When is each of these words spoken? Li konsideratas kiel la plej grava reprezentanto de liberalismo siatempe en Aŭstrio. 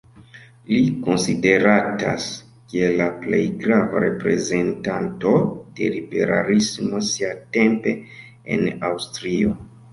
Li 0.69 0.77
konsideratas 1.07 2.25
kiel 2.71 2.97
la 3.03 3.07
plej 3.27 3.43
grava 3.61 4.03
reprezentanto 4.05 5.37
de 5.81 5.93
liberalismo 5.99 7.05
siatempe 7.13 7.97
en 8.57 8.69
Aŭstrio. 8.93 9.59